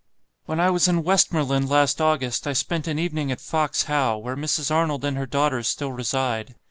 [0.47, 4.35] "When I was in Westmoreland last August, I spent an evening at Fox How, where
[4.35, 4.71] Mrs.
[4.73, 6.55] Arnold and her daughters still reside.